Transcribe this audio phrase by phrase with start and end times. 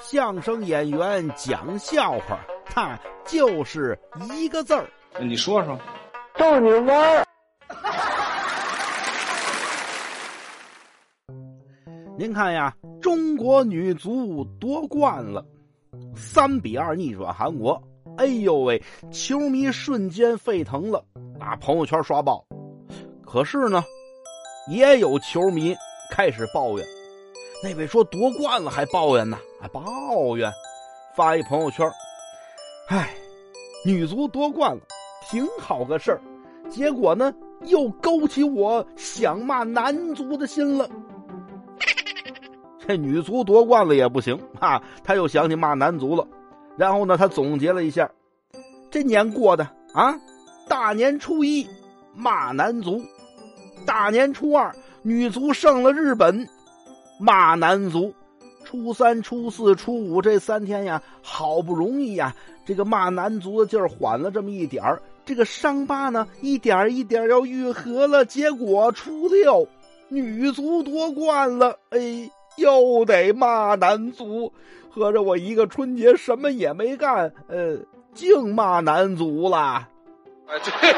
[0.00, 3.98] 相声演员讲笑话，他就是
[4.32, 4.88] 一个字儿。
[5.20, 5.78] 你说说，
[6.36, 7.24] 逗你玩儿。
[12.18, 15.44] 您看呀，中国女足夺冠了，
[16.14, 17.80] 三比二逆转韩国。
[18.18, 21.02] 哎呦喂，球迷瞬间沸腾了，
[21.38, 22.44] 把，朋友圈刷爆。
[23.24, 23.82] 可是呢，
[24.68, 25.74] 也有球迷
[26.10, 26.86] 开始抱怨。
[27.62, 29.38] 那位说夺冠了还抱怨呢？
[29.60, 30.50] 还抱怨，
[31.16, 31.88] 发一朋友圈
[32.88, 33.14] 唉，
[33.86, 34.80] 女足夺冠了，
[35.30, 36.20] 挺好个事儿。
[36.68, 37.32] 结果呢，
[37.66, 40.90] 又勾起我想骂男足的心了。
[42.84, 46.26] 这女足夺冠了也不行啊，他又想起骂男足了。
[46.76, 48.10] 然后呢，他总结了一下，
[48.90, 50.18] 这年过的啊，
[50.68, 51.64] 大年初一
[52.12, 53.00] 骂男足，
[53.86, 56.48] 大年初二女足胜了日本。
[57.18, 58.12] 骂男足，
[58.64, 62.34] 初三、初四、初五这三天呀，好不容易呀，
[62.66, 68.24] 这个骂男足的劲儿缓了这么一点儿，这个伤疤呢，一点一点要愈合了。
[68.24, 69.68] 结果初六，
[70.08, 74.52] 女足夺冠了，哎，又得骂男足，
[74.90, 77.78] 合着我一个春节什么也没干，呃，
[78.14, 79.88] 净骂男足了。
[80.48, 80.94] 哎，对。